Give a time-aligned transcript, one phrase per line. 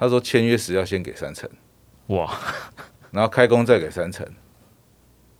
[0.00, 1.46] 他说签约时要先给三成，
[2.06, 2.26] 哇，
[3.12, 4.26] 然后开工再给三成，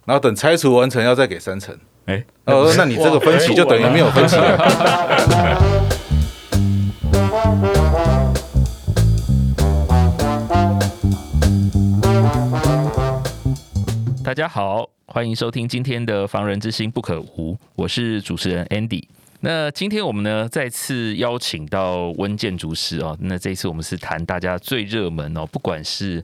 [0.04, 1.74] 然后等拆除完成要再给三成。
[2.04, 4.58] 哎、欸，哦，那你这个分歧就等于没有分歧了。
[14.22, 19.04] 大家好，欢迎收听今天的《防人之心不可无》，我是主持人 Andy。
[19.42, 26.22] 那今天我们呢再次邀请到温建筑师哦，那这一次我们是谈大家最热门哦，不管是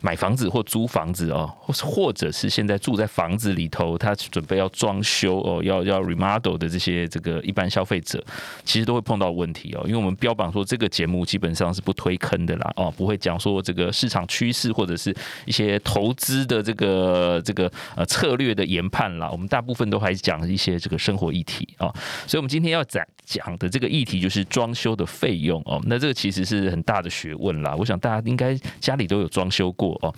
[0.00, 8.20] 买房子或租房子哦，或或者是现在住在房子里头，他准备要装修哦，要要 remodel 的这些这个一般消费者，
[8.64, 9.82] 其实都会碰到问题哦。
[9.84, 21.86] 因为我们标榜说这个节目基本上是不推坑的啦哦，不会讲说这个市场趋势或者是一些投资的这个这个呃策略的研判啦，我们大部分都还是讲一些这个生活议题啊，
[22.26, 27.76] 所以我们今今天要讲讲的这个议题就是装修的费用哦，那这个其实是很大的学问啦。
[27.76, 30.10] 我想大家应该家里都有装修过哦。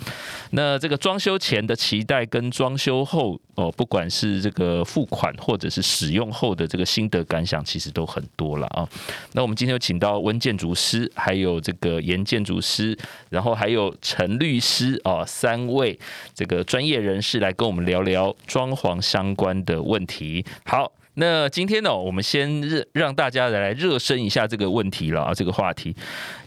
[0.52, 8.88] 那这个装修前的期待跟装修后哦，不管是这个付款或者是使用后的这个心得感想，其实都很多了啊。
[9.32, 12.96] 那我们今天有请到温建筑师，还有这个严建筑师，
[13.30, 15.98] 然后还有陈律师哦，三位
[16.32, 20.46] 这个专业人士来跟我们聊聊装潢相关的问题。
[20.64, 20.92] 好。
[21.20, 25.92] 那今天呢，我们先热让大家来热身一下这个问题了啊，这个话题，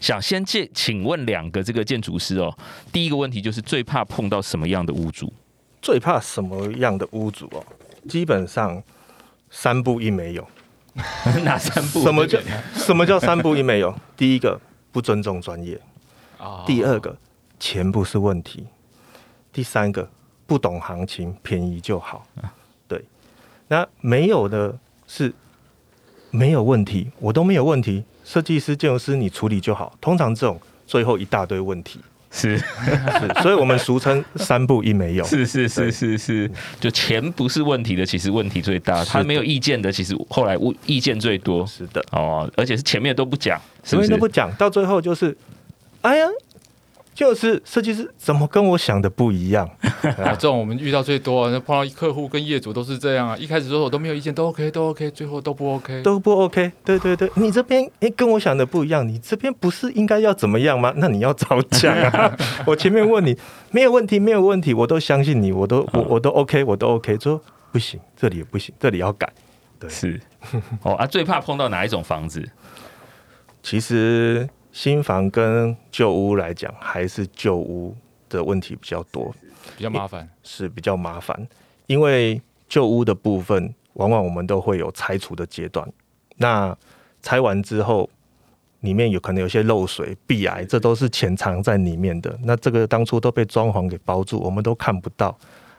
[0.00, 2.50] 想先借请问两个这个建筑师哦，
[2.90, 5.30] 第一个问题就是最怕碰到什么样的屋主？
[5.82, 7.62] 最怕什么样的屋主哦？
[8.08, 8.82] 基本上
[9.50, 10.48] 三不一没有。
[11.44, 12.00] 哪三不？
[12.00, 12.40] 什么叫
[12.74, 13.94] 什么叫三不一没有？
[14.16, 14.58] 第一个
[14.90, 15.78] 不尊重专业，
[16.64, 17.14] 第二个
[17.60, 18.66] 钱不是问题，
[19.52, 20.10] 第三个
[20.46, 22.26] 不懂行情，便宜就好。
[23.72, 24.78] 那没有的
[25.08, 25.32] 是
[26.30, 28.04] 没有问题，我都没有问题。
[28.22, 29.96] 设计师、建筑师，你处理就好。
[29.98, 31.98] 通常这种最后一大堆问题
[32.30, 32.64] 是是，
[33.40, 35.24] 所以我们俗称三不一没有。
[35.24, 39.02] 是是是是是，就钱不是问题的，其实问题最大。
[39.06, 40.54] 他没有意见的，其实后来
[40.84, 41.66] 意见最多。
[41.66, 45.34] 是的哦，而且是前面都不讲，前面都不讲，到最后就是，
[46.02, 46.26] 哎呀。
[47.22, 49.64] 就是设计师怎么跟我想的不一样
[50.18, 50.34] 啊？
[50.34, 53.36] 这种我们遇到最多，那碰到客户跟业主都是这样啊。
[53.36, 56.72] 一开始说我都没有意见，都 OK，都 OK，最后都不 OK，都不 OK。
[56.84, 60.92] 对对对，你这边哎跟我想的不一样，你这边不是应该要怎么样吗？
[60.96, 62.36] 那你要早讲啊！
[62.66, 63.38] 我前面问你
[63.70, 67.16] 没有问题，没有问题，我都相信你，我都我我都 OK，我都 OK。
[67.20, 67.40] 说
[67.70, 69.32] 不行，这里也不行，这里要改。
[69.78, 70.20] 对，是
[70.82, 72.44] 哦啊，最怕碰到哪一种房子？
[73.62, 74.48] 其实。
[74.72, 77.94] 新房跟旧屋来讲，还是旧屋
[78.28, 79.32] 的问题比较多，
[79.76, 81.46] 比较麻烦，是比较麻烦。
[81.86, 85.86] 因为旧屋的部分，往往我们都会有拆除的阶段。
[86.38, 86.74] 那
[87.20, 88.08] 拆完之后，
[88.80, 92.36] 里面有可能有些漏水、壁癌，这都是潜藏在里面的。
[92.42, 95.38] 那这个当初都被装潢给包住，我们都看不到。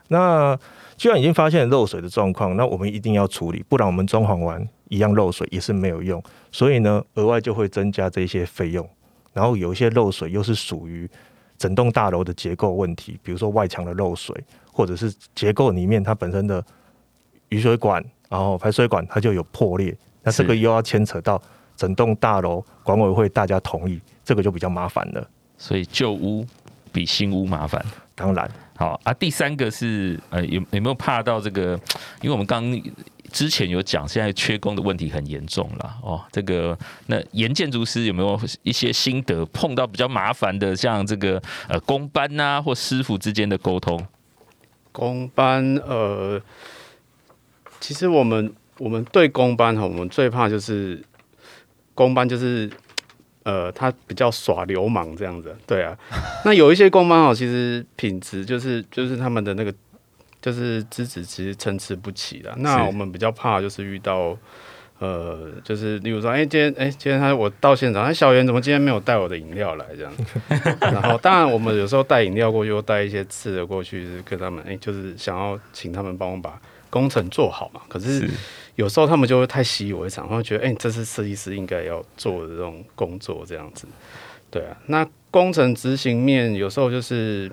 [0.09, 0.57] 那
[0.95, 6.21] 既然已经发现漏水的状况，那我们一定要处理，不然我们装潢完一样漏水也是没有用。
[6.51, 8.87] 所以呢，额外就会增加这些费用。
[9.33, 11.09] 然后有一些漏水又是属于
[11.57, 14.35] 整栋大楼的结构问题，比如说外墙的漏水，
[14.71, 16.63] 或者是结构里面它本身的
[17.49, 21.41] 雨水管，然后排水管它就有破裂，那这个又要牵扯到
[21.75, 25.27] 整栋大楼管委会大家同意，这个就比较麻烦了。
[25.57, 26.45] 所以旧屋
[26.91, 27.83] 比新屋麻烦，
[28.13, 28.47] 当然。
[28.75, 31.79] 好啊，第三个是呃，有有没有怕到这个？
[32.21, 32.63] 因为我们刚
[33.33, 36.21] 之前有讲，现在缺工的问题很严重了哦。
[36.31, 36.77] 这个
[37.07, 39.45] 那严建筑师有没有一些心得？
[39.47, 44.07] 碰到比较麻烦的，像这个呃工班呐、或师傅之间的沟通。
[44.91, 46.39] 工班呃，
[47.81, 51.03] 其实我们我们对工班哈，我们最怕就是
[51.93, 52.71] 工班就是。
[53.45, 55.93] 呃，他比较耍流氓这样子，对啊。
[56.45, 59.73] 那有一些工班哦，其实品质就是就是他们的那个
[60.43, 62.53] 就是资质其实参差不齐的。
[62.57, 64.37] 那我们比较怕就是遇到
[64.99, 70.13] 呃，就是例如说，哎、欸，今天哎、欸，今天他我到现场，哎，小袁怎么今天没有带我的饮料来这样？
[70.79, 76.61] 然后当然我们有时候带饮料过去，又带一些吃的过去，就是跟他们哎、欸，就是想要请他们帮我把
[76.91, 77.81] 工程做好嘛。
[77.87, 78.29] 可是。
[78.75, 83.85] 有时候他们就会太习以为常，他会觉得，哎、欸，这是设计师应该要做的这种工作，这样子，
[84.49, 84.75] 对啊。
[84.87, 87.51] 那工程执行面有时候就是，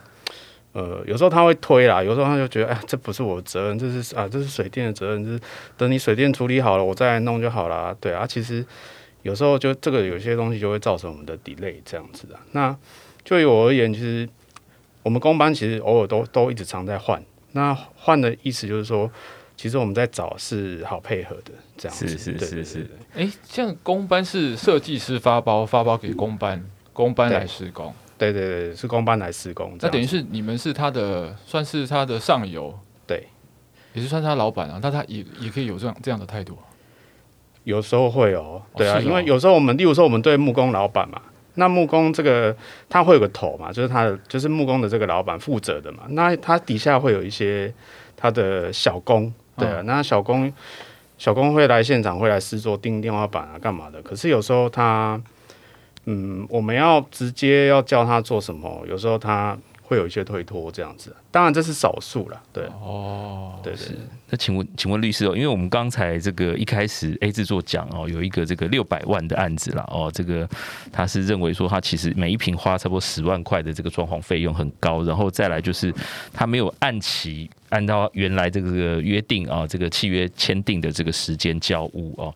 [0.73, 5.41] 呃，有时候他会推啦，有时候他就觉得，哎，这不是我的责任，这是啊，这是水电的责任，就是
[5.77, 8.27] 等你水电处理好了，我再来弄就好啦，对啊。
[8.27, 8.65] 其实
[9.23, 12.35] 有时候就这个有些东西就会造成我们的 delay 这样子的。
[12.53, 12.77] 那
[13.25, 14.29] 就以我而言，其实
[15.03, 17.23] 我们工班其实偶尔都都一直常在换，
[17.53, 19.11] 那换的意思就是说。
[19.57, 22.91] 其实我们在找是好配合的，这样子是是是是。
[23.13, 26.65] 哎，像工班是设计师发包发包给工班，
[26.95, 27.93] 工班来施工。
[28.21, 29.75] 对对对，是工班来施工。
[29.81, 33.27] 那等于是你们是他的，算是他的上游，对，
[33.95, 34.79] 也是算是他老板啊。
[34.83, 36.59] 那他也也可以有这样这样的态度。
[37.65, 41.21] 有时候会哦，对啊，哦哦、因为有时候我们，例如说我们对木工老板嘛，
[41.55, 42.55] 那木工这个
[42.89, 46.05] 他会有个头嘛，就是他的就是木工的这个老板负责的嘛。
[46.11, 47.73] 那他底下会有一些
[48.17, 50.53] 他的小工，对啊，嗯、那小工
[51.19, 54.01] 小工会来现场会来试做钉天花板啊，干嘛的？
[54.03, 55.21] 可是有时候他，
[56.07, 59.57] 嗯，我们要直接要叫他做什么，有时候他。
[59.83, 63.89] 会有一些推脱这样子，当然这是少数了，对哦，对对。
[64.29, 70.49] 那请问，请问律师哦，因为我们刚才这个一开始 A 制作讲哦，有一个这个六百万的案子了哦，这个
[70.93, 75.93] 他是认为说他其实每一瓶花差不多十万块的这个装潢费用很高，然后再来就是
[76.33, 82.33] 他没有按期按照原来这个约定啊，这个契约签订的这个时间交屋哦。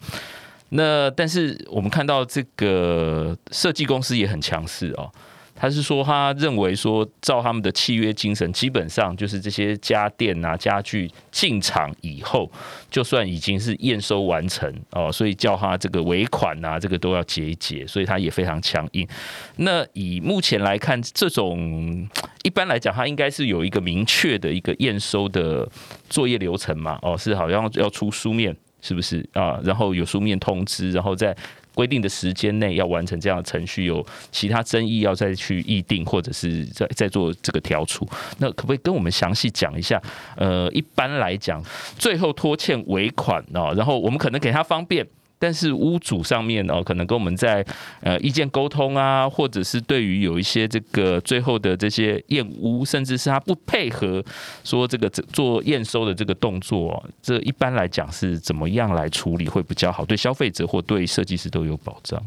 [0.77, 5.11] 那但是我们看到这个设计公司也很强势哦。
[5.57, 12.51] 他是说，他认为说，照他们的契约精神，基本上就是这些家电啊、家具进场以后，
[12.91, 19.07] 就算已经是验收完成哦，所以叫他这个尾款啊，这个都要结一结，所以他也非常强硬。
[19.59, 22.07] 那以目前来看，这种
[22.43, 25.67] 一般来讲，他应该是有一个明确的一个验收的
[26.11, 26.99] 作业流程嘛？
[27.01, 28.55] 哦，是好像要出书面，
[28.85, 29.59] 是不是啊？
[29.65, 31.35] 然后有书面通知，然后在。
[31.75, 38.09] 规定的时间内要完成这样的程序，有其他争议要再去议定，或者是再再做这个调处。
[38.39, 40.01] 那可不可以跟我们详细讲一下？
[40.37, 41.61] 呃，一般来讲，
[41.99, 45.05] 最后拖欠尾款哦，然后我们可能给他方便。
[45.45, 47.63] 但是屋主上面哦，可能跟我们在
[48.01, 54.25] 呃意见沟通啊，或者是对于有一些这个最后的这些验屋，甚至是他不配合
[54.63, 60.03] 说这个做验收的这个动作，这一般来讲是怎么样来处理会比较好？
[60.03, 62.19] 对消费者或对设计师都有保障。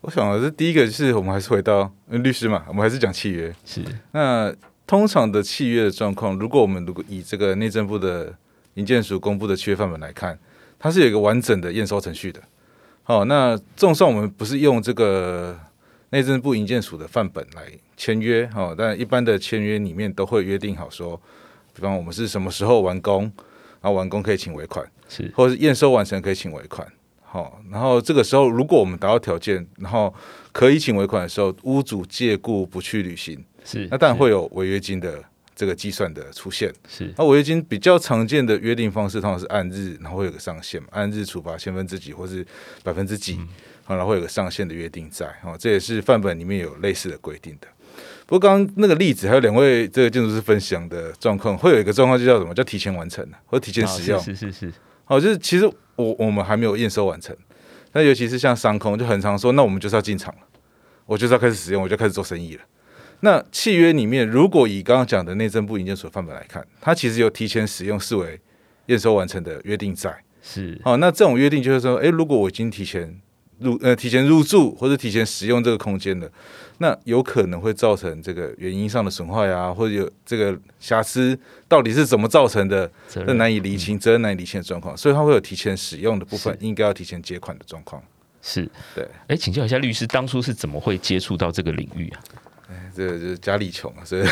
[0.00, 3.54] 我想这第一个是我们还是回到律师嘛，我们还是讲契约。
[3.64, 3.80] 是
[4.10, 4.52] 那
[4.88, 8.34] 通常的契约的状况，如果我们如果以这个内政部的
[8.74, 10.36] 营建署公布的契约范本来看。
[10.82, 12.40] 它是有一个完整的验收程序的，
[13.02, 15.60] 好，那纵算我们不是用这个
[16.08, 17.64] 内政部营建署的范本来
[17.98, 21.20] 签约，哦，但一般的签约里面都会约定好说，
[21.74, 23.24] 比方我们是什么时候完工，
[23.82, 26.90] 然后完工可以请尾款，是，或者是验收完成可以请尾款，
[27.22, 30.12] 好，然后这个时候如果我们达到条件，然后
[30.50, 35.22] 可以请尾款的时候，屋主借故不去履行，是，那当然会有违约金的。
[35.60, 42.42] 这个计算的出现是，那违约金比较常见的约定方式，通常是按日，然后会有个上限嘛，按日处罚千分之几或是
[42.82, 43.34] 百分之几，
[43.84, 47.68] 好、嗯，然后会有个上限的约定在，哦，这也是范本里面有类似的规定的。
[48.24, 52.54] 不过刚刚那个例子，还有两位这个建筑师分享的状况，会有一个状况就叫什么？
[52.54, 54.72] 叫提前完成或提前使用，是是是，
[55.04, 55.66] 好，就是其实
[55.96, 57.36] 我我们还没有验收完成，
[57.92, 60.40] 那尤其是像商空，就很常说，那我们就是要进场了，
[61.04, 62.62] 我就是要开始使用，我就开始做生意了。
[63.20, 68.40] 那契约里面，如果以刚刚讲的内政部营建署范本来看，它其实有提前使用视为
[68.86, 70.14] 验收完成的约定在。
[70.42, 73.20] 是，哦，那这种约定就是说，诶，如果我已经提前
[73.58, 76.30] 入呃提前入住或者提前使用这个空间了，
[76.78, 81.38] 那有可能会造成这个原因上的损坏啊，或者有这个瑕疵，
[81.68, 88.02] 到底是怎么造成的，这难以厘清，责任难以厘清的状况，所以它会有提前使用的部分，应该要提前结款的状况。
[88.40, 89.06] 是，对。
[89.26, 92.20] 哎，请教一下律师，当初是怎么会接触到这个领域啊？
[93.00, 94.22] 这就是家里穷啊，所以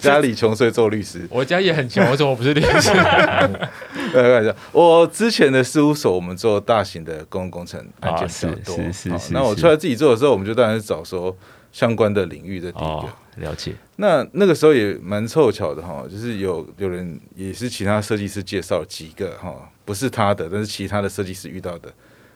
[0.00, 1.24] 家里穷，所以做律师。
[1.30, 2.90] 我家也很穷，我怎么不是律师？
[4.12, 8.76] 开玩笑，我之前的事务所，我们做大型的公共工程案件比较多。
[8.76, 9.32] 是是是。
[9.32, 11.34] 那我出来自己做的时候，我们就当然是找说
[11.70, 12.88] 相关的领域的第一个。
[12.88, 13.72] 哦，了解。
[13.96, 21.88] 那那个时候也蛮凑巧的哈，就是有有人也是其他设计师介绍几个哈，不是他的，但是其他的设计师遇到的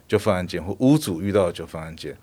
[0.07, 2.17] 纠纷案件，或屋主遇到的纠纷案件。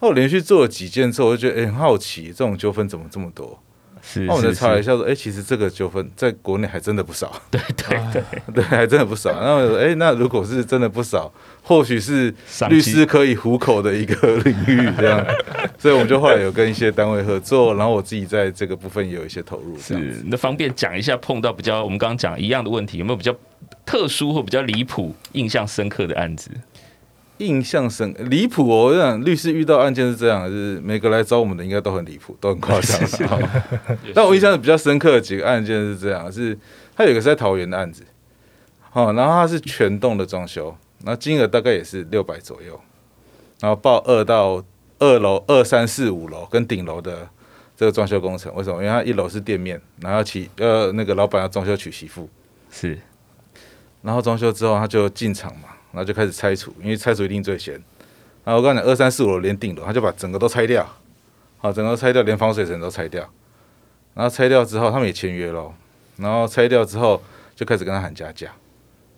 [0.00, 3.58] 那我连续做了几件之后，我就觉得哎、欸，很好奇，这种纠纷怎么这么多？
[4.02, 7.30] 是，那我就查了一下说，哎、欸，其实这个纠纷在国内还真的不少。
[7.50, 8.22] 对对对
[8.54, 9.30] 对，还真的不少。
[9.38, 11.30] 然后我说，哎、欸，那如果是真的不少，
[11.62, 12.34] 或许是
[12.70, 15.22] 律师可以糊口的一个领域，这样。
[15.78, 19.78] 所以我们就后来有跟一些单位合作，然后我自己在这个部分也有一些投入。
[19.78, 23.36] 是，那方便讲一下碰到比较我们刚刚讲一样的问题，有没有比较
[23.84, 26.50] 特殊或比较离谱、印象深刻的案子？
[27.40, 28.84] 印象深离谱哦！
[28.88, 33.00] 我想律师遇到案件是这样，就是每个来找我们的应该都很离谱，都很夸张。
[34.14, 36.56] 但我印象比较深刻的几个案件是这样，是
[36.94, 38.04] 他有一个是在桃园的案子，
[38.90, 42.78] 好，然后他是全栋的装修，然后金额大概也是六百左右，
[43.60, 44.62] 然后报二到
[44.98, 47.26] 二楼二三四五楼跟顶楼的
[47.74, 48.82] 这个装修工程，为什么？
[48.84, 52.28] 因为他一楼是店面，然后娶呃那个老板要装修娶媳妇，
[52.70, 52.98] 是，
[54.02, 55.68] 然后装修之后他就进场嘛。
[55.92, 57.74] 然后就开始拆除，因为拆除一定最先。
[58.44, 60.86] 然后我跟你讲，二三四五楼连顶楼，他就把整个都拆掉，
[61.58, 63.28] 好，整个都拆掉，连防水层都拆掉。
[64.14, 65.72] 然后拆掉之后，他们也签约了。
[66.16, 67.22] 然后拆掉之后，
[67.54, 68.48] 就开始跟他喊加价。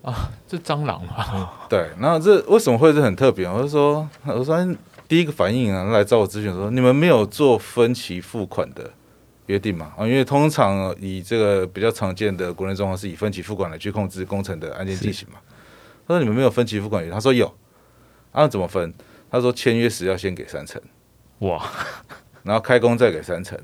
[0.02, 1.50] 啊，这蟑螂嘛。
[1.70, 3.48] 对，然后这为什么会是很特别？
[3.48, 4.76] 我就说，我说
[5.06, 8.90] 第一个反应啊，来找我咨询说，你们没有做分期付款的
[9.46, 9.92] 约定嘛？
[9.96, 15.38] 啊，因为通常以这个比较常见的国内状况是以分期付款来去控制工程的案件进行嘛。
[16.06, 17.52] 他说你们没有分期付款约，他说有。
[18.32, 18.94] 啊，怎么分？
[19.30, 20.80] 他说签约时要先给三成，
[21.40, 21.62] 哇，
[22.44, 23.58] 然后开工再给三成，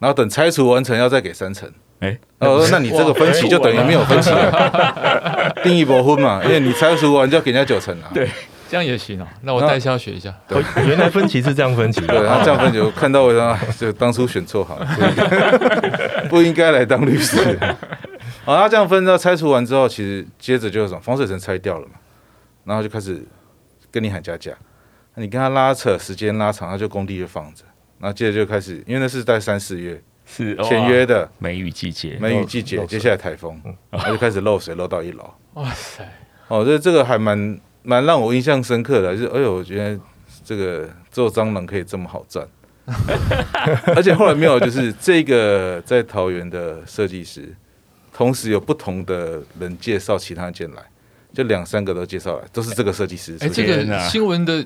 [0.00, 1.68] 然后等拆除完成要再给三成。
[2.00, 8.10] 哎、欸，我、哦、说那你这个分期就等于没有分期了，定义不婚嘛，因为你拆除完就要给人家九成啊。
[8.12, 8.28] 对，
[8.68, 9.26] 这样也行哦。
[9.42, 10.34] 那我代销学一下。
[10.48, 12.00] 对，原来分期是这样分期。
[12.00, 14.76] 对，他这样分期，我看到我说就当初选错行，
[16.28, 17.56] 不应该来当律师。
[18.44, 21.94] 好，他这样分，到拆除完之后，其实接着就是什么防水层拆掉了嘛，
[22.64, 23.22] 然后就开始
[23.90, 24.52] 跟你喊加价，
[25.14, 27.64] 那你跟他拉扯时间拉长，他就工地就放着，
[27.98, 30.02] 然后接着就开始，因为那是在三四月。
[30.26, 31.30] 是签约的。
[31.38, 33.60] 梅雨季节，梅雨季节，接下来台风，
[33.90, 35.30] 然后就开始漏水，漏到一楼。
[35.52, 36.02] 哇塞！
[36.48, 40.00] 哦，这这个还蛮蛮让我印象深刻的，就是哎呦，我觉得
[40.42, 42.48] 这个做蟑螂可以这么好赚，
[43.94, 47.54] 而且后来没有，就是这个在桃园的设计师，
[48.14, 50.82] 同时有不同的人介绍其他件来，
[51.34, 53.36] 就两三个都介绍来，都是这个设计师。
[53.40, 54.64] 哎，这个新闻的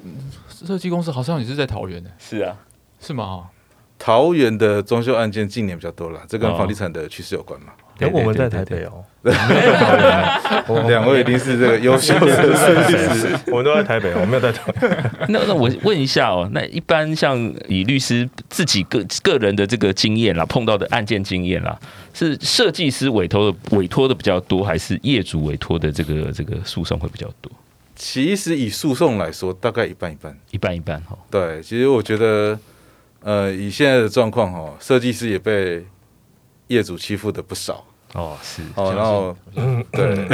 [0.51, 2.55] 设计公司好像也是在桃园的，是啊，
[3.01, 3.49] 是吗？
[3.99, 7.73] 桃园的装修案件近年比较多了，这跟房地产的趋势有关嘛？
[7.79, 9.05] 因为我们在台北哦，
[10.89, 14.89] 两位一定是这个优秀的设计师，我们都在台北，我没有在台北。
[15.29, 17.37] 那那我问一下哦，那一般像
[17.67, 21.77] 以律师自己个个人的这个经验啦，碰到的案件经验啦，
[22.15, 27.51] 是设计师委托的委托的比较多，还是业主委托的这个这个诉讼会比较多？
[27.97, 31.19] 其实以诉讼来说，大概一半一半，一半一半哈。
[31.31, 32.59] 对，其实我觉得。
[33.21, 35.85] 呃，以现在的状况哈，设计师也被
[36.69, 37.85] 业主欺负的不少。
[38.15, 39.37] 哦，是哦，然后
[39.93, 40.27] 对，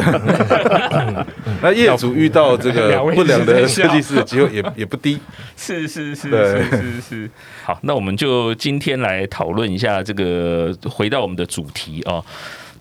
[1.61, 5.19] 那业主遇到这个不良的设计师的机会也 也不低，
[5.57, 7.31] 是是是是是是。
[7.64, 12.25] 好，那我们就今天来讨论一下这个，回到我们的主题哦。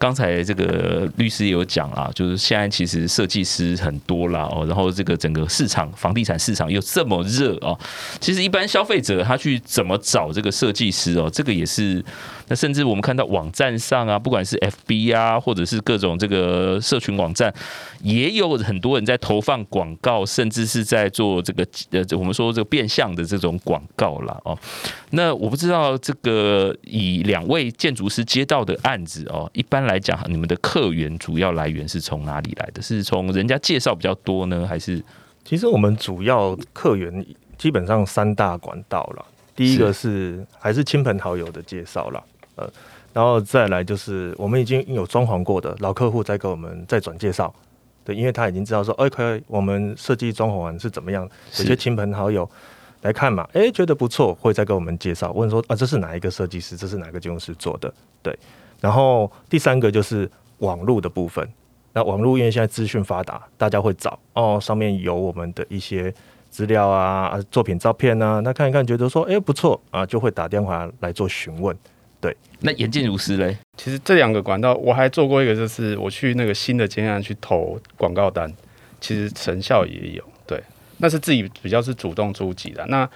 [0.03, 7.79] 刚才这个律师也有讲啊，就是现在其实设计师很多啦哦，然后这个整个市场房地产市场又这么热哦，
[8.19, 12.03] 其实一般消费者他去怎么找这个设计师哦，这个也是。
[12.49, 17.51] 那甚至我们看到网站上啊，不管是 FB 啊，或者是各种这个社群网站，
[18.01, 24.37] 也有很多人在投放广告，甚至是在做这个呃，我们说这个变相的这种广告啦。
[24.43, 24.59] 哦。
[25.11, 32.81] 那我不知道这个以两位建筑师接到的案子哦，一般来讲，你们的客源主要来源是从哪里来的？
[32.81, 35.03] 是从人家介绍比较多呢，还是？
[35.45, 37.25] 其实我们主要客源
[37.57, 39.25] 基本上三大管道了。
[39.53, 42.23] 第一个是还是亲朋好友的介绍了。
[42.55, 42.71] 呃，
[43.11, 47.53] 然后再来就是我们已经有装潢过的老客户，再给我们再转介绍，
[48.05, 52.49] 对，因为他已经知道说，哎，可以，我们设计装潢完是怎么样，有些亲朋好友
[53.01, 58.33] 来看嘛，哎，觉得不错，会再给我们介绍，问说啊，这是哪一个设计师，这是哪个建筑师做的，对。
[58.83, 61.47] 然后第三个就是网络的部分，
[61.93, 66.13] 那网络因为现在资讯发达，大家会找哦，上面有我们的一些
[66.49, 71.73] 资料啊、作品照片啊，那看一看觉得说，哎，不错啊，就会打电话来做询问。
[72.19, 73.57] 对，那眼见如是嘞？
[73.77, 78.53] 其实这两个管道，我还做过一个，就是我去那个新的建案去投广告单，
[78.99, 80.23] 其实成效也有。
[80.45, 80.61] 对，
[80.97, 82.85] 那是自己比较是主动出击的。
[82.87, 83.09] 那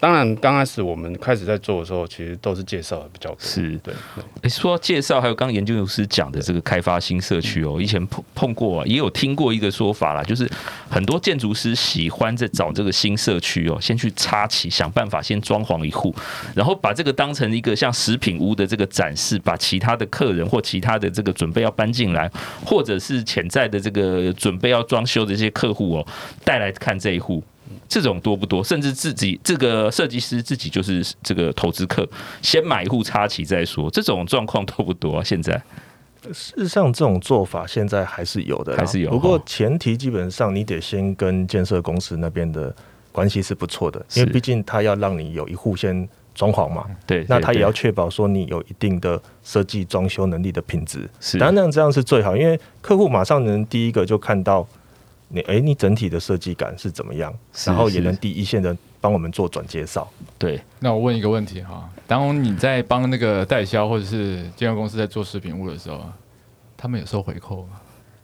[0.00, 3.36] 当然，刚开始我们开始在做的时候，其实都是介绍的比较多。
[3.38, 3.92] 是，对。
[4.40, 10.50] 哎，说到介绍，还有刚刚颜建如师讲的这个开发新社区哦，以前碰碰过，也有听过一个说法啦，就是
[10.88, 16.14] 很多建筑师喜欢在找这个新社区哦，先去插旗，想办法先装潢一户，
[16.54, 22.26] 然后把这个当成一个像食品屋的这个展示，把其他的客人或其他的这个准备要搬进来，
[22.64, 26.06] 或者是潜在的这个准备要装修的这些客户哦，
[26.42, 27.44] 带来看这一户。
[27.88, 28.62] 这种多不多？
[28.62, 32.08] 甚至自己这个设计师自己就是这个投资客，
[32.42, 33.90] 先买一户插旗再说。
[33.90, 35.24] 这种状况多不多啊？
[35.24, 35.60] 现在
[36.32, 39.10] 事实上，这种做法现在还是有的，还是有。
[39.10, 42.74] 不过前提基本上你得先跟建设公司那边的
[43.10, 46.84] 关系是不错的，因为毕竟他要让你有一户先装潢嘛。
[47.06, 51.08] 对，那他也要确保说你有一定的设计装修能力的品质。
[51.20, 54.66] 是，当然这样是最好，因为客户马上能第一个就看到。
[55.32, 57.32] 你哎，你整体的设计感是怎么样？
[57.64, 60.06] 然后也能第一线的帮我们做转介绍。
[60.36, 66.04] 对，那我问一个问题哈，当你在帮那个代销或者是建筑公司在做视频物的时候，
[66.76, 67.80] 他们有收回扣吗？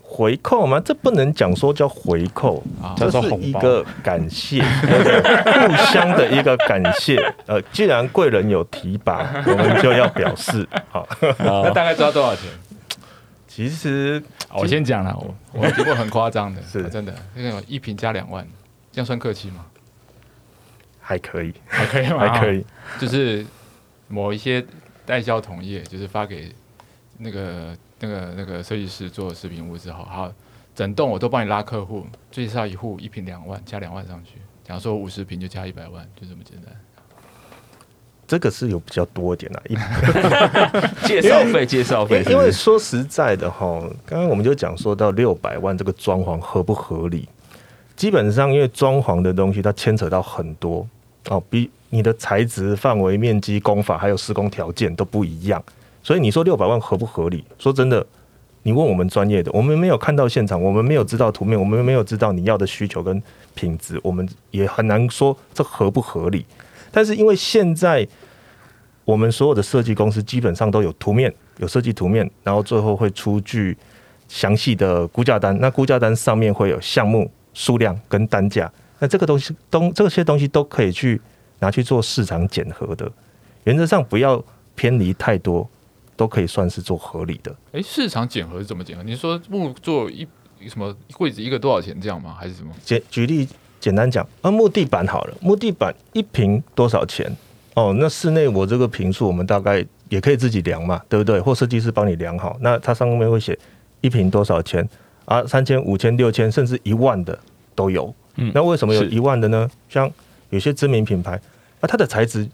[0.09, 0.81] 回扣吗？
[0.85, 7.17] 这不能讲说叫回扣，啊这是一个感谢， 互相的一个感谢。
[7.47, 11.07] 呃，既然贵人有提拔，我们就要表示好。
[11.39, 12.45] 那大概知道多少钱？
[13.57, 14.23] 其实
[14.53, 18.47] 我先讲了，我我 听过很夸张的，是真的，那个一瓶加两万，
[18.93, 19.65] 这样算客气吗？
[21.01, 22.19] 还可以，还可以吗？
[22.19, 22.63] 还可以，
[23.01, 23.47] 就是
[24.09, 24.63] 某一些
[25.07, 26.55] 代销同业，就是发给
[27.19, 27.77] 那个。
[27.99, 30.31] 那个那个设计师做视频物之后，好，
[30.75, 34.33] 整栋我都帮你拉客户，最少一户一瓶两万，加两万上去。
[34.63, 36.79] 假如说五十平就加一百万，就这么简单。
[38.27, 39.63] 这个是有比较多一点的，
[41.07, 42.25] 介绍费，介绍费。
[42.29, 47.29] 因为说实在的哈，刚刚我们就讲说到六百万这个装潢合不合理？
[47.95, 50.87] 基本上因为装潢的东西它牵扯到很多
[51.29, 55.63] 哦，比你的材质、范围、面积、工法还有施工条件都不一样。
[56.03, 57.45] 所以你说六百万合不合理？
[57.59, 58.05] 说真的，
[58.65, 63.23] 你问我们专业的，我们没有看到现场，我们没有知道图面，我们没有知道你要的需求跟
[63.55, 66.45] 品质，我们也很难说这合不合理。
[66.97, 68.09] 但是因为现在
[69.05, 73.77] 我们所有的设计公司基本上都有图面，有设计图面，然后最后会出具
[74.29, 81.21] 详细的估价单，那估价单上面会有项目数量跟单价，那这个东西东这些东西都可以去
[81.59, 83.13] 拿去做市场检核的，
[83.65, 84.43] 原则上不要
[84.75, 85.69] 偏离太多。
[86.19, 87.55] 都可以算是做合理的。
[87.73, 89.03] 哎，市场检核是怎么检核？
[89.03, 90.27] 你说木做一
[90.67, 92.35] 什么柜子一个多少钱这样吗？
[92.41, 92.73] 还是什么？
[92.83, 93.47] 简举例
[93.87, 97.31] 简单讲，啊，木地板好了，木地板一平多少钱？
[97.75, 101.41] 哦，那室内我这个平数，我们大概也可以自己量嘛，对不对？
[101.41, 103.57] 或设计师帮你量好，那它上面会写
[104.01, 104.87] 一平多少钱
[105.25, 105.47] 啊？
[105.47, 107.39] 三千、五千、六千，甚至一万的
[107.77, 108.13] 都有。
[108.35, 109.71] 嗯，那为什么有一万的呢？
[109.89, 110.11] 像
[110.51, 111.41] 有些知名品牌
[111.79, 112.49] 啊，它的材质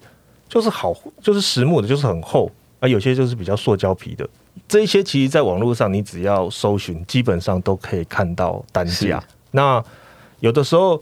[0.51, 2.51] 就是好，就是实木的，就是很厚。
[2.81, 4.29] 啊，有些就是比较塑胶皮的，
[4.67, 9.23] 这一些其实在网络上你只要搜寻，基本上都可以看到单价。
[9.53, 9.81] 那
[10.41, 11.01] 有的时候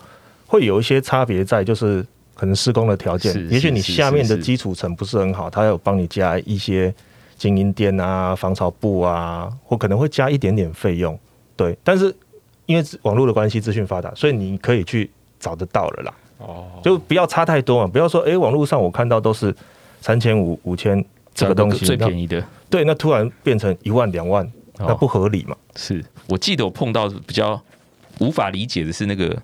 [0.51, 2.05] 会有一些差别在，就是
[2.35, 6.93] 可能施工的条件，也许你下面的基础层不是很好，他有帮你加一些
[7.39, 11.17] 静音垫啊、防潮布啊，或可能会加一点点费用。
[11.55, 12.13] 对，但是
[12.67, 16.15] 因为网络的关系，资讯发达，所以你可以去找得到了啦。
[16.39, 19.55] 哦，就不要差太多嘛，不要说哎、欸，网络上我看到都是
[20.01, 21.05] 三千五、五千。
[21.33, 24.47] 这个东西最便宜的，对，那突然变成一万两万，
[24.79, 25.55] 那不合理嘛？
[25.55, 27.59] 哦、是我记得我碰到比较
[28.19, 29.41] 无法理解的是那个。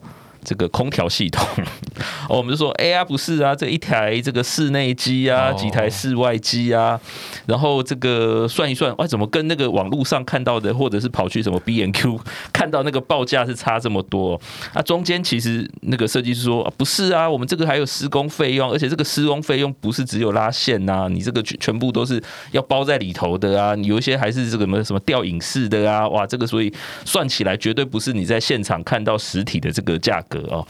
[0.47, 1.45] 这个空调系统，
[2.31, 6.99] 我们就说，哎呀，不是啊，这一台这个室内机啊，几台室外机啊，
[7.47, 12.21] 然后这个算一算，哎，怎么跟那个网络上看到的，或者是跑去什么 B N Q
[12.53, 14.41] 看到那个报价是差这么多？
[14.73, 26.73] 啊，中间其实那个设计师说，不是啊，我们这个还有施工费用，而且这个施工费用不是只有拉线呐，你这个全全部都是要包在里头的啊，你有一些还是这个什么什么吊影式的啊，哇，这个所以
[27.05, 30.36] 算起来绝对不是你在现场看到实体的这个价格。
[30.51, 30.67] 哦，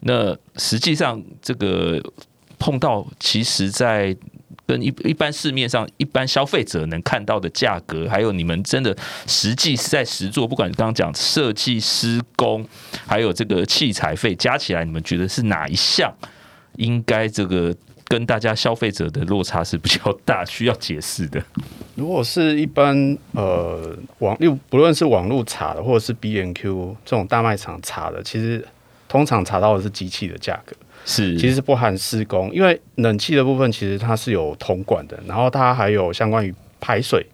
[0.00, 2.00] 那实际上这个
[2.58, 4.16] 碰到，其实，在
[4.66, 12.66] 跟一一般市面上一般消费者能看到的价格，还有你们真的实际是在实做，不管刚刚讲设计施工，
[13.06, 16.12] 还有这个器材费加起来，你们觉得是哪一项
[16.76, 17.72] 应该这个
[18.08, 21.40] 跟大家消费者的落差是比较大，需要解释的？
[21.94, 28.66] 如果是一般呃网，又不论是网络查的，或者是 B N Q 这种大卖场查的，其实。
[29.16, 30.76] 通常查到的是机器的价格，
[31.06, 37.24] 是其实是不含施工，因为冷气的部分其实它是有铜管的，然后它还有相关于排水，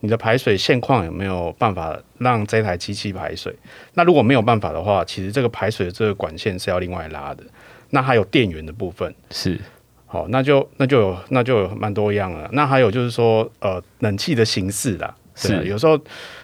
[0.00, 3.56] 你的排水现况有没有办法让这台机器排水？
[3.94, 7.42] 那如果没有办法的话，其实这个排水的这个管线是要另外拉的。
[7.88, 9.58] 那还有电源的部分是
[10.04, 12.46] 好，那就那就有那就有蛮多样了。
[12.52, 15.98] 那还有就是说，呃，冷气的形式啦，是有时候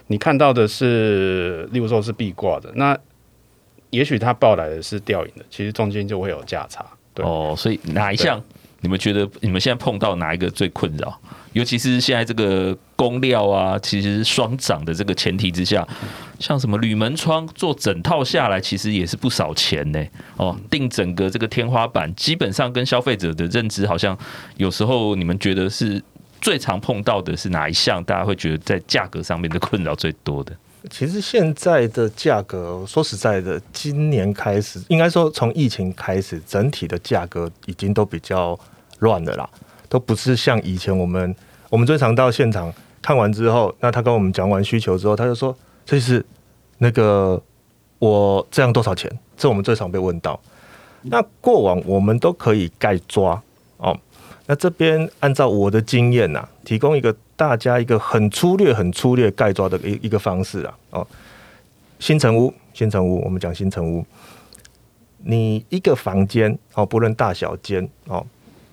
[0.07, 2.97] 你看到的是，例如说是壁挂的那。
[3.91, 6.85] 也许他报来的是吊影的，其实中间就会有价差。
[7.13, 8.41] 对哦，所以哪一项
[8.79, 11.13] 你们觉得你们现在碰到哪一个最困扰？
[11.53, 15.85] 尤其是现在这个工料啊，其实双涨的这个前提之下，
[16.39, 20.01] 像什么铝门窗做整套下来，其实也是不少钱呢。
[20.37, 24.17] 哦，定整个这个天花板，基本上跟消费者的认知好像
[24.55, 26.01] 有时候你们觉得是
[26.39, 28.01] 最常碰到的是哪一项？
[28.05, 30.55] 大家会觉得在价格上面的困扰最多的？
[30.89, 38.59] 其实现在的价格，说实在的，今年开始，应该说从疫情开始，整体的价格已经都比较
[38.99, 39.47] 乱了啦，
[39.87, 41.35] 都不是像以前我们
[41.69, 46.25] 我们最常到现场看完之后，那他跟我们讲完需求之后，他就说这是
[46.79, 47.39] 那个
[47.99, 49.11] 我这样多少钱？
[49.37, 50.39] 这我们最常被问到。
[51.03, 53.39] 那过往我们都可以盖抓
[53.77, 53.95] 哦，
[54.47, 57.15] 那这边按照我的经验呐，提供一个。
[57.41, 61.07] 大家一个很粗略、很粗略概抓的一一个方式啊，哦，
[61.97, 64.05] 新城屋，新城屋，我们讲新城屋，
[65.23, 68.23] 你一个房间哦，不论大小间哦，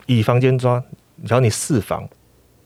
[0.05, 0.79] 以房间抓，
[1.27, 2.07] 只要你四房，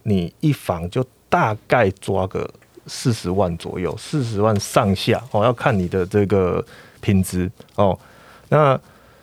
[0.03, 2.53] 你一房就大概抓个
[2.85, 6.61] 四十万左右，四十万上下哦，要看你的这个
[6.99, 7.97] 品质哦。
[8.49, 8.77] 那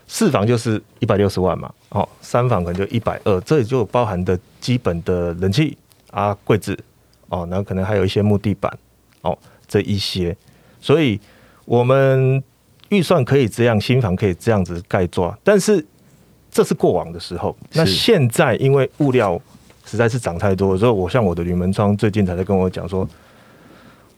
[0.07, 5.77] 四房就是一百六十万嘛，哦，三房可能就一百二，这里就包含的基本的冷气
[6.11, 6.79] 啊、柜子
[7.29, 8.73] 哦，然后可能还有一些木地板
[9.23, 10.37] 哦，这一些。
[10.81, 11.21] 所以，
[11.65, 12.43] 我们
[12.89, 15.85] 预算可以这样，新房可以这样子盖抓，但是
[16.51, 17.57] 这是过往的时候。
[17.73, 19.41] 那现在因为物料
[19.85, 23.09] 实在是涨太多，所以我像我的铝门窗最近才在跟我讲说，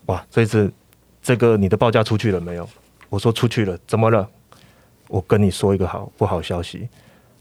[0.07, 0.73] 哇，这次
[1.23, 2.69] 这个你的报价出去了没有？
[3.09, 4.27] 我说出去了，怎么了？
[5.09, 6.89] 我跟你说一个好不好消息，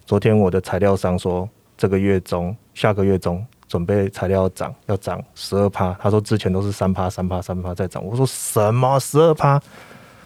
[0.05, 3.45] 昨天我的材料商说，这个月中、下个月中。
[3.71, 5.97] 准备材料要涨，要涨十二趴。
[6.01, 8.05] 他说之前都是三趴、三趴、三趴在涨。
[8.05, 9.57] 我说什么十二趴？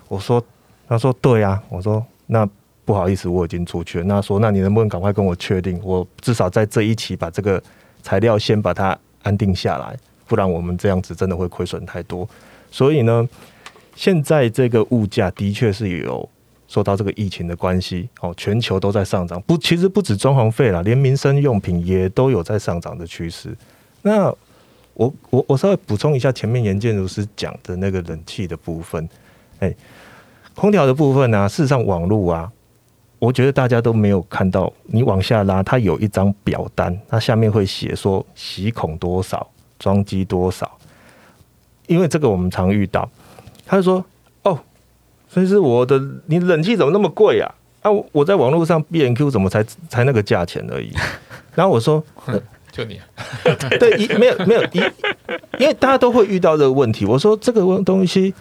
[0.08, 0.44] 我说，
[0.88, 1.62] 他说对啊。
[1.70, 2.50] 我说那
[2.86, 4.06] 不好意思，我已经出去了。
[4.06, 5.80] 那说那你能不能赶快跟我确定？
[5.84, 7.62] 我至少在这一期把这个
[8.02, 12.28] 材料先把它安定下来，不然我们这样子真的会亏损太多。
[12.72, 13.30] 所以呢，
[13.96, 16.28] 现在这个物价的确是有。
[16.68, 19.40] 受到这个疫情的关系，哦，全球都在上涨。
[19.44, 23.56] 不，其实不止装潢费啦，连民生用品也都有在上涨的趋势。
[24.02, 24.26] 那
[24.96, 29.08] 我我我稍微补充一下前面严建筑师讲的那个冷气的部分，
[29.60, 29.74] 哎，
[30.56, 32.52] 空调的部分呢、事实上网络啊，
[33.20, 34.72] 我觉得大家都没有看到。
[34.86, 39.48] 你往下拉，它有一张表单，它下面会写说吸孔多少，
[39.78, 40.70] 装机多少。
[41.88, 43.08] 因为这个我们常遇到，
[43.68, 44.04] 他就说。
[45.36, 47.56] 所以是我的，你冷气怎么那么贵啊？
[47.82, 50.94] 啊，我在网络上 B&Q 怎么才才那个价钱而已？
[51.54, 52.02] 然后我说，
[52.72, 53.02] 就你，
[53.78, 54.78] 对，一没有没有一，
[55.60, 57.04] 因为大家都会遇到这个问题。
[57.04, 58.34] 我说这个东西，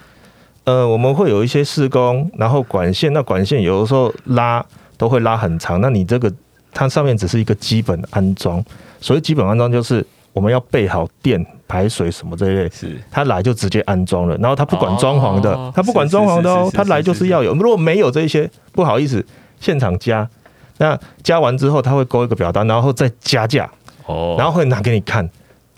[0.62, 4.64] 呃，我们会有一些施工，然后管线，那管线有的时候拉
[4.96, 5.80] 都会拉很长。
[5.80, 6.32] 那你这个
[6.72, 8.64] 它上面只是一个基本安装，
[9.00, 10.06] 所谓基本安装就是。
[10.34, 17.54] 我们要备好电、排水什么这一类，是他来就直接安装了，然后他不管装潢的，他不管装潢的哦，他来就是要有。
[17.54, 19.24] 如果没有这些，不好意思，
[19.60, 20.28] 现场加。
[20.78, 23.70] 那加完之后，他会勾一个表单，然后再加价，
[24.06, 25.24] 哦，然后会拿给你看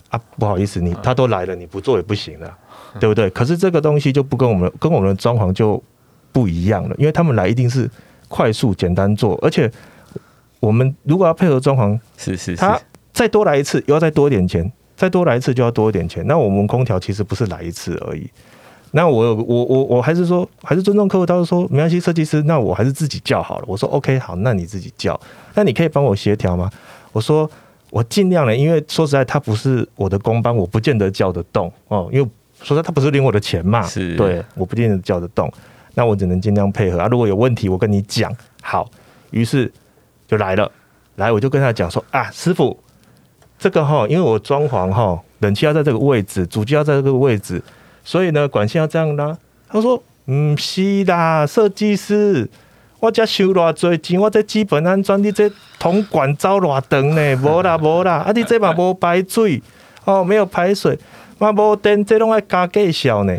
[0.09, 0.19] 啊。
[0.39, 2.51] 不好意思，你他都来了，你不做也不行了，
[2.99, 3.29] 对不对？
[3.29, 5.81] 可是这个东西就不跟我们跟我们的装潢就
[6.33, 7.91] 不一样了，因为他们来一定是
[8.29, 9.71] 快速简单做，而且
[10.61, 12.81] 我们如果要配合装潢，是是他。
[13.17, 14.63] 再多来一次，又要再多一点钱；
[14.95, 16.23] 再多来一次，就要多一点钱。
[16.27, 18.29] 那我们空调其实不是来一次而已。
[18.91, 21.25] 那我我我我还是说，还是尊重客户。
[21.25, 23.65] 他是说没关系，设计师，那我还是自己叫好了。
[23.67, 25.19] 我说 OK，好，那你自己叫。
[25.55, 26.71] 那你可以帮我协调吗？
[27.11, 27.51] 我说
[27.89, 32.11] 我尽量了，因为说实在，他不是我的工班，我不见得叫得动哦。
[32.13, 32.29] 因为
[32.63, 35.51] 说实在，他不是领我的钱嘛，是对，我不见得叫得动。
[35.95, 37.09] 那我只能尽量配合啊。
[37.11, 38.31] 如果有问题，我跟你讲。
[38.61, 38.87] 好，
[39.31, 39.73] 于是
[40.29, 40.71] 就来了，
[41.15, 42.79] 来我就跟他讲说啊，师傅。
[43.59, 47.63] 这个哈，因为我装潢哈，冷气要在这个位置，主机要在这个位置，
[48.05, 49.37] 所以呢，管线要这样拉。
[49.69, 52.49] 他说：“嗯，是啦，设计师，
[53.01, 57.37] 我这收偌济钱，我这基本安装，你这铜管走偌长呢？
[57.43, 59.63] 无啦无啦，啊，你这嘛无排水
[60.05, 60.99] 哦，没有排水，
[61.39, 63.37] 嘛无电，这拢要加计小呢。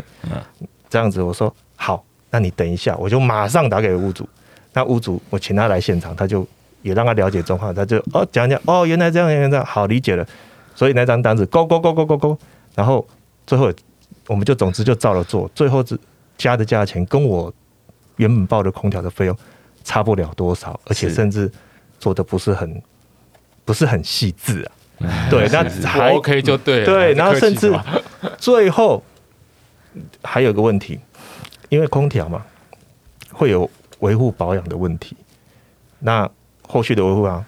[0.90, 4.28] 这样子，我说好，那你等一下，我就马上打给屋主。
[4.72, 6.46] 那屋主，我请他来现场，他就。
[6.82, 10.26] 也让他了解状况，他就哦讲讲哦，原来这样，原来这样，好理解了。
[10.74, 12.38] 所以那张单子勾勾勾勾勾勾，
[12.76, 13.04] 然后
[13.44, 13.72] 最后
[14.28, 15.98] 我们就总之就照了做，最后是
[16.36, 17.52] 加的价钱跟我
[18.16, 19.36] 原本报的空调的费用
[19.82, 21.50] 差不了多少，而且甚至
[21.98, 22.80] 做的不是很
[23.64, 24.70] 不是很细致啊。
[25.28, 26.86] 对，那还 OK 就对了。
[26.86, 27.76] 对，然后甚至
[28.38, 29.02] 最后
[30.22, 31.00] 还有个问题，
[31.70, 32.44] 因为空调嘛
[33.32, 35.16] 会有维护保养的问题，
[35.98, 36.30] 那。
[36.68, 37.44] 后续的维护啊，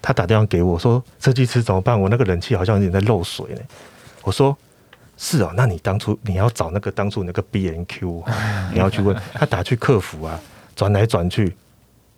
[0.00, 1.98] 他打电话给我说：“设计师怎么办？
[1.98, 3.60] 我那个冷气好像有点在漏水呢。”
[4.22, 4.56] 我说
[5.16, 8.22] ：“是哦，那你当初你要找那个当初那个 B N Q，
[8.72, 10.38] 你要去问他打去客服啊，
[10.76, 11.56] 转来转去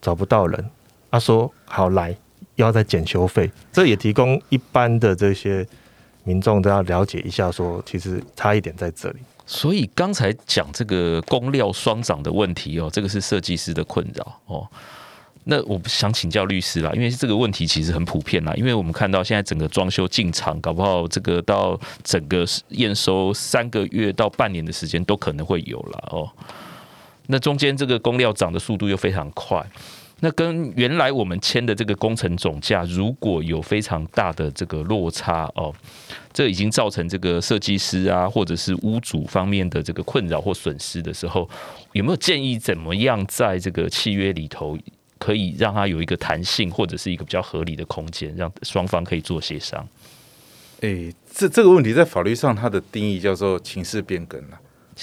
[0.03, 0.71] 找不到人。
[1.11, 2.15] 他说好来
[2.57, 5.67] 要再检修费，这也提供一般的这些
[6.25, 9.21] 民众都要了解一下，说其实差一点在这里。
[9.47, 14.69] 所以刚才讲这个工料双涨的问题哦，这个是设计师的困扰哦。”
[15.51, 18.55] 那我想请教律师啦，因为这个问题其实很普遍啦。
[18.55, 26.31] 因为我们看到现在整个装修进场，搞不好这个到整个验收三个月到半年的时间都可能会有了哦。
[27.27, 29.61] 那中间这个工料涨的速度又非常快，
[30.21, 35.75] 那跟原来我们签的这个工程总价如果有非常大的这个落差哦，
[36.33, 41.49] 这已经造成这个设计师啊或者是屋主方面的这个困扰或损失的时候，
[41.91, 44.79] 有没有建议怎么样在这个契约里头
[45.21, 49.87] 可以让它有一个弹性或者是一个比较合理的空间，让双方可以做协商？
[50.81, 54.59] 诶、欸，这这个问题在法律上它的定义叫做情势变更了。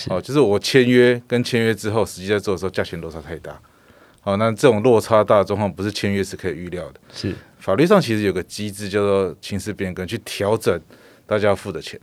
[0.10, 3.58] 哦，就是我签约跟签约之后，实际在做的时候，价钱落差太大。
[4.22, 7.00] 好，那这种落差大的状况，不是签约是可以预料的。
[7.14, 10.80] 是法律上其实有个机制叫做情势变更，去调整
[11.26, 12.00] 大家要付的钱。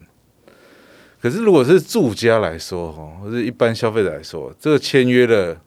[1.21, 5.61] 可是如果是住家来说，哈，或者一般消费者来说，这个签约了，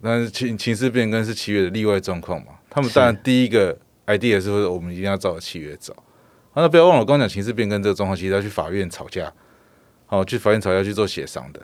[0.00, 2.52] 那是情情势变更是契约的例外状况嘛？
[2.70, 5.96] 他们当然第一个 idea 是说，我们一定要照着契约走。
[6.54, 9.32] 那不要忘了，我刚刚讲情势变更这个状况，其实要去法院吵架，
[10.08, 11.60] 哦，去法院吵架去做协商的。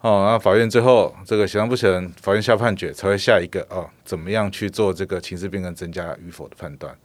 [0.00, 6.96] 哦，然后法院最后这个协商不成，法院下判决才会下一个哦，怎么样去做这个情势变更增加与否的判断。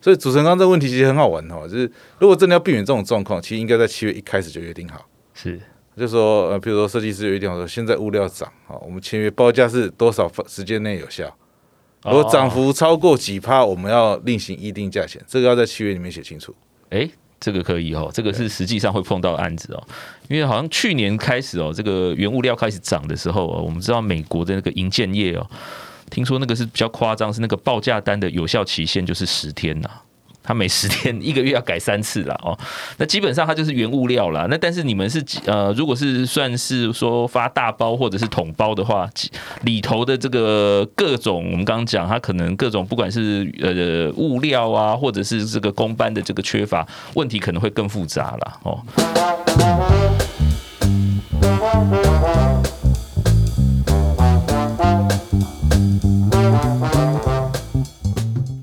[0.00, 5.08] 所以主持人刚刚这个问题其实很好玩哦，就是如果真的要避免这种状况，其实应该在七月一开始就约定好。
[5.34, 5.60] 是，
[5.96, 11.34] 就是说呃，比如说设计师有一点，我说，现在物料涨，好，我们签约报价是多少时间内有效，
[12.04, 16.54] 如果涨幅超过几趴，我们要另行议定价钱，这个要在契约里面写清楚。
[16.90, 17.10] 诶。
[17.38, 19.88] 这个可以哦，这个是实际上会碰到的案子哦，
[20.26, 25.46] 因为好像去年开始哦，这个原物料开始涨的时候，哦我们知道美国的那个银建业哦，
[26.10, 29.90] 听说那个是比较夸张，是那个报价单的有效期限就是十天呐。
[30.46, 32.56] 他每十天一个月要改三次了哦，
[32.98, 34.46] 那基本上它就是原物料了。
[34.48, 39.10] 那但是你们是呃，如果是算是说发大包或者是桶包的话，
[39.62, 48.80] 里头的这个各种我们刚刚讲，它可能各种不管是呃物料啊，或者是这个工班的这个缺乏问题，可能会更复杂了哦。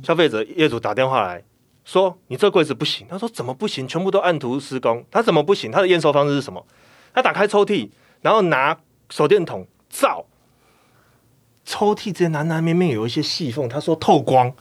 [0.01, 1.41] 消费者业主打电话来。
[1.85, 3.87] 说你这柜子不行，他说怎么不行？
[3.87, 5.71] 全部都按图施工，他怎么不行？
[5.71, 6.65] 他的验收方式是什么？
[7.13, 7.89] 他打开抽屉，
[8.21, 8.77] 然后拿
[9.09, 10.25] 手电筒照
[11.65, 14.53] 抽屉，这南南面面有一些细缝，他说透光。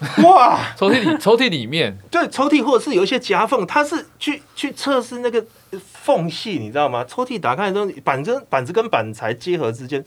[0.22, 5.44] 哇，抽屉里抽屉里面 对抽屉或者是有一些夹缝，他是去去测试那个
[5.82, 7.04] 缝隙，你知道吗？
[7.04, 10.02] 抽屉打开之后，板子板子跟板材结合之间，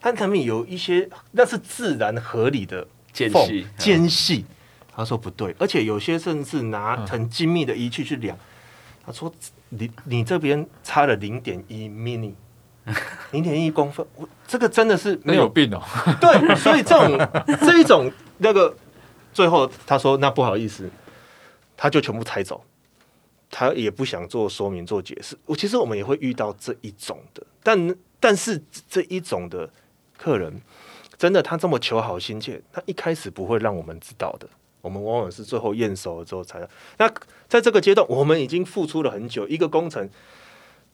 [0.00, 4.44] 它上面有一些那是自然合理的间隙间隙。
[4.96, 8.38] 他说不对，而且有些甚至拿很精密的仪器去量。
[9.04, 9.30] 他说
[9.70, 12.32] 你你这边差了零点一 mini，
[13.32, 15.82] 零点一公分，我这个真的是没有，有病哦。
[16.20, 17.18] 对，所以这种
[17.60, 18.74] 这一种那个
[19.32, 20.88] 最后他说那不好意思，
[21.76, 22.64] 他就全部拆走，
[23.50, 25.36] 他也不想做说明做解释。
[25.44, 29.68] 我其实我们也会遇到这一种的，但但是这一种的
[30.16, 30.62] 客人
[31.18, 34.48] 真的他这么求好心切，他一开始不会让我们知道的。
[34.84, 36.60] 我们往往是最后验收了之后才。
[36.98, 37.10] 那
[37.48, 40.06] 在这个阶段，我们已经付出了很久，一个工程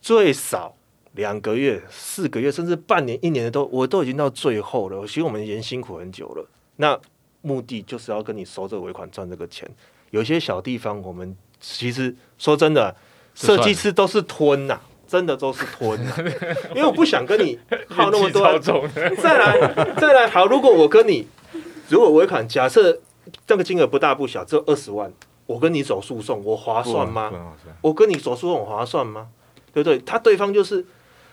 [0.00, 0.76] 最少
[1.14, 5.04] 两个月、四个月，甚至半年、一年的都，我都已经到最后了。
[5.04, 6.48] 其实我们已经辛苦很久了。
[6.76, 6.96] 那
[7.42, 9.68] 目的就是要跟你收这个尾款，赚这个钱。
[10.10, 12.94] 有些小地方，我们其实说真的，
[13.34, 16.16] 设计师都是吞呐、啊，真的都是吞、啊。
[16.76, 18.56] 因为我不想跟你耗那么多。
[19.20, 21.26] 再来，再来，好，如果我跟你，
[21.88, 23.00] 如果尾款假设。
[23.46, 25.12] 这个金额不大不小，只有二十万。
[25.46, 27.56] 我跟你走诉讼，我划算吗？
[27.80, 29.28] 我跟你走诉讼，我划算吗？
[29.72, 29.98] 对不对？
[30.00, 30.86] 他对方就是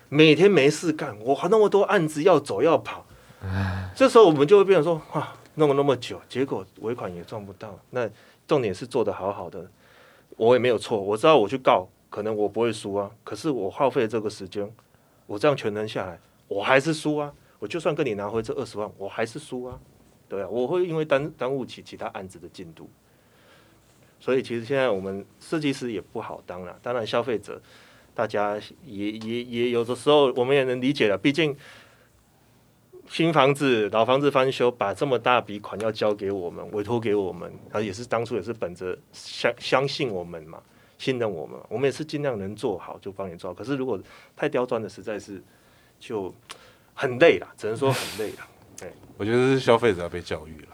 [0.09, 3.05] 每天没事干，我还那么多案子要走要跑。
[3.95, 7.77] 这时候我们就会变成说，哇，弄了那么久，结果尾款也赚不到。
[7.91, 8.09] 那
[8.47, 9.69] 重点是做得好好的，
[10.35, 10.99] 我也没有错。
[10.99, 13.11] 我知道我去告，可能我不会输啊。
[13.23, 14.67] 可是我耗费这个时间，
[15.27, 17.31] 我这样全能下来，我还是输啊。
[17.59, 19.77] 我就算跟你拿回这二十万，我还是输啊。
[20.29, 22.89] 对啊，我会因为耽耽误起其他案子的进度，
[24.19, 26.77] 所以其实现在我们设计师也不好当了。
[26.81, 27.61] 当然，消费者
[28.13, 31.17] 大家也也也有的时候我们也能理解了。
[31.17, 31.55] 毕竟
[33.09, 40.61] 新房子、老房子翻修，把这么大笔款要交给我们，委托给我们，他也是当初也是本着相相信我们嘛，
[40.97, 43.53] 信任我们，我们也是尽量能做好就帮你做好。
[43.53, 43.97] 可是如果
[44.35, 45.41] 太刁钻的，实在是
[46.01, 46.35] 就
[46.93, 48.39] 很累了，只能说很累了。
[48.79, 50.67] 对，我觉得是消费者要被教育了。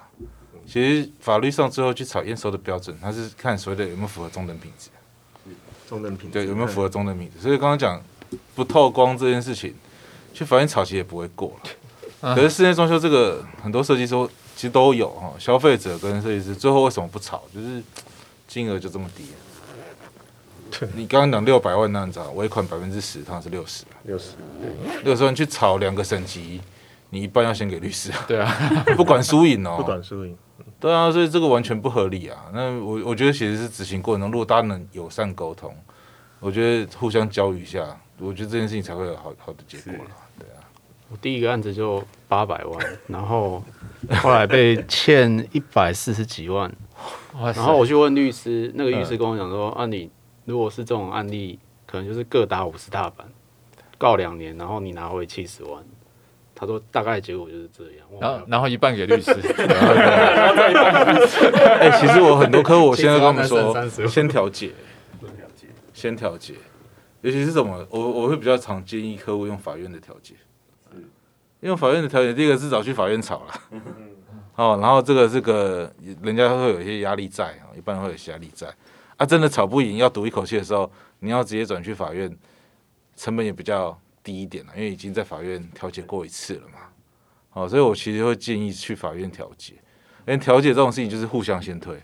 [0.66, 4.90] 其实法律上最后去炒验收的标准，它是看所谓的有没有符合中等品质。
[5.88, 7.40] 中等品质对，有没有符合中等品质？
[7.40, 8.02] 所以刚刚讲
[8.56, 9.76] 不透光这件事情，
[10.34, 12.34] 去法院炒其实也不会过了。
[12.34, 14.16] 可是室内装修这个，很多设计师
[14.56, 17.44] 其实都有哈，消费者跟设计师最后为什么不炒？
[17.54, 17.84] 就是
[18.48, 19.26] 金额就这么低。
[20.96, 23.84] 你刚刚讲六百万那样子，尾款百分之十，它是六十。
[24.04, 24.30] 六十，
[25.04, 26.62] 六十万去炒两个省级。
[27.14, 28.52] 你一半要先给律师， 对啊，
[28.98, 30.36] 不管输赢哦，不管输赢，
[30.80, 32.46] 对啊，所以这个完全不合理啊。
[32.52, 35.72] 那我我觉得其实是执行过程中，如果大家能友善沟通，
[36.40, 37.86] 我觉得互相教育一下，
[38.18, 40.12] 我觉得这件事情才会有好好的结果了。
[40.40, 40.66] 对啊，
[41.12, 43.64] 我第一个案子就八百万，然后
[44.22, 46.74] 后来被欠一百四十几万，
[47.56, 50.10] 然后我去问律师，那个律师跟我讲说，啊，你
[50.46, 53.28] 如果是这种案例，可能就是各打五十大板，
[54.00, 55.84] 告两年，然后你拿回七十万。
[56.64, 59.32] 他说大概结果就是这样，然后然后 一半给律师，
[61.80, 64.72] 哎，其实我很多客户，我现在跟他们说，先调解，
[65.94, 66.54] 先调解，
[67.20, 70.36] 尤其是什么，我我会比较常建议客户用法院的调解，
[71.60, 73.82] 用法院的调解，第一个是找去法院吵了，
[74.56, 78.74] 哦，然后这个这个人家会有一些压力在啊，一般会有些压力在，
[79.18, 82.34] 啊，真的吵不赢要赌一口气的时候，你要直接转去法院，
[83.18, 84.00] 成本也比较。
[84.24, 86.80] 低一点了，因为已经在法院调解过一次了嘛，
[87.52, 89.74] 哦，所以我其实会建议去法院调解，
[90.26, 92.02] 因为调解这种事情就是互相先退，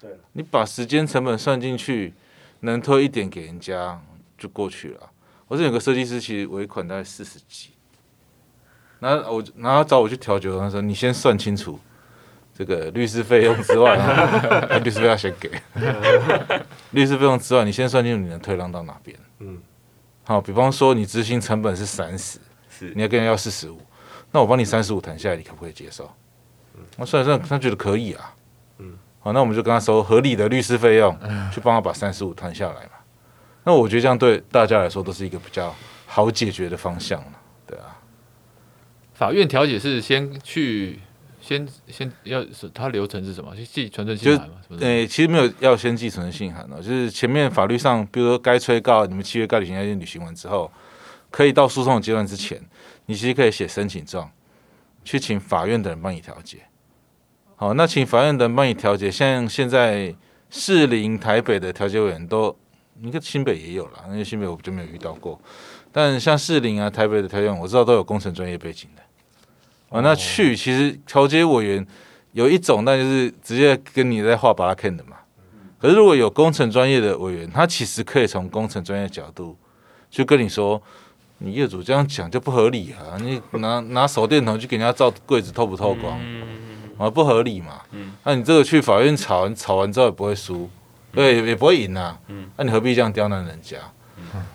[0.00, 2.14] 对，你把时间成本算进去，
[2.60, 4.00] 能退一点给人家
[4.38, 5.10] 就过去了。
[5.46, 7.70] 我这有个设计师，其实尾款大概四十几，
[9.00, 11.78] 然后我然后找我去调解，他说你先算清楚
[12.56, 13.96] 这个律师费用之外，
[14.82, 15.50] 律师费要先给，
[16.92, 19.60] 律师费用之外，你先算清楚你能退让到哪边，嗯。
[20.28, 22.38] 好，比方说你执行成本是三十，
[22.68, 23.80] 是你要跟人要四十五，
[24.30, 26.06] 那我帮你三十五谈下来，你可不可以接受？
[26.98, 28.34] 那算一算，他觉得可以啊。
[28.76, 31.18] 嗯，好，那我们就跟他收合理的律师费用，
[31.50, 32.90] 去帮他把三十五谈下来嘛。
[33.64, 37.24] 那我觉得这样对大家来说都是一个比较好解决的方向，
[37.66, 37.96] 对啊。
[39.14, 41.00] 法院调解是先去。
[41.48, 43.56] 先先要是它流程是什么？
[43.56, 44.56] 就寄存证信函吗？
[44.78, 50.70] 对呃，其实没有要先寄存证信函的，就是前面法律上，比如说该催告你们契约该履行要先履行完之后，
[51.30, 52.60] 可以到诉讼阶段之前，
[53.06, 54.30] 你其实可以写申请状，
[55.04, 56.58] 去请法院的人帮你调解。
[57.56, 60.14] 好，那请法院的人帮你调解，像现在
[60.50, 62.54] 士林、台北的调解委员都，
[63.00, 65.40] 你看新北也有了，因为新北我就没有遇到过，
[65.90, 69.02] 但像士林啊、台北的调解委员，我知道都有工程专业背景的。
[69.90, 71.86] 啊，那去其实调解委员
[72.32, 75.16] 有一种，那就是直接跟你在画把拉 Ken 的嘛。
[75.78, 79.56] 可是如果有工程专业的委员，他其实可以从工程专业角度
[80.10, 80.82] 去跟你说，
[81.38, 83.16] 你业主这样讲就不合理啊！
[83.18, 86.20] 你拿拿手电筒去给人家照柜子透不透光，
[86.98, 87.80] 啊，不合理嘛。
[88.24, 90.68] 那你这个去法院吵，吵完之后也不会输，
[91.12, 92.18] 对，也不会赢啊。
[92.56, 93.78] 那你何必这样刁难人家？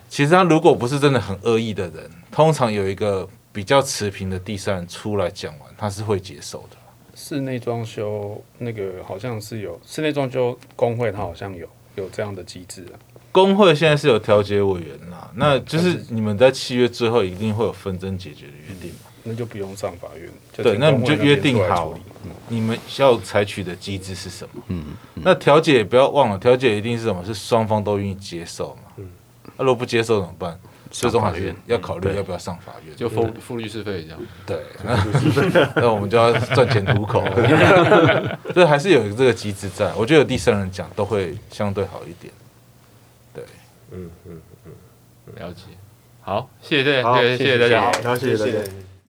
[0.08, 3.28] 其实他如果不是真的很恶意的人，通常有一个。
[3.54, 6.78] 比较持平的第三人出来讲完，他是会接受的。
[7.16, 12.98] 室内装修那个好像是有室内装修工会，他好像有有这样的机制啊。
[13.32, 20.30] 工会现在是有调解委员啦，那就是你们在契约最后一定会有纷争解决的约定嘛，那就不用上法院。
[20.56, 21.94] 对，那你就约定好，
[22.48, 24.64] 你们要采取的机制是什么？
[24.68, 24.86] 嗯，
[25.16, 27.24] 那调解也不要忘了，调解一定是什么？
[27.26, 28.92] 是双方都愿意接受嘛。
[28.98, 29.10] 嗯，
[29.58, 30.60] 那如果不接受怎么办？
[30.94, 34.20] 最终还是要考虑要不要上法院，就付付律师费这样。
[34.46, 34.62] 对，
[35.76, 37.24] 那我们就要赚钱糊口，
[38.54, 39.92] 这还是有这个机制在。
[39.96, 42.32] 我觉得有第三人讲都会相对好一点。
[43.34, 43.44] 对，
[43.92, 44.72] 嗯嗯嗯，
[45.36, 45.64] 了解。
[46.22, 48.72] 好，谢谢，谢谢，谢谢大家，好，谢谢大家。